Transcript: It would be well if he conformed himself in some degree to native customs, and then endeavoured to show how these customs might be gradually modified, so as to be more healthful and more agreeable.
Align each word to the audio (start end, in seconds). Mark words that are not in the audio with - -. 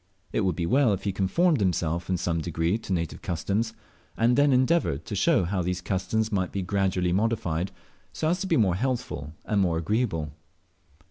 It 0.33 0.41
would 0.41 0.55
be 0.55 0.65
well 0.65 0.93
if 0.93 1.03
he 1.03 1.11
conformed 1.11 1.59
himself 1.59 2.09
in 2.09 2.17
some 2.17 2.41
degree 2.41 2.79
to 2.79 2.91
native 2.91 3.21
customs, 3.21 3.75
and 4.17 4.35
then 4.35 4.51
endeavoured 4.51 5.05
to 5.05 5.15
show 5.15 5.43
how 5.43 5.61
these 5.61 5.79
customs 5.79 6.31
might 6.31 6.51
be 6.51 6.63
gradually 6.63 7.13
modified, 7.13 7.71
so 8.11 8.27
as 8.29 8.39
to 8.41 8.47
be 8.47 8.57
more 8.57 8.73
healthful 8.73 9.33
and 9.45 9.61
more 9.61 9.77
agreeable. 9.77 10.31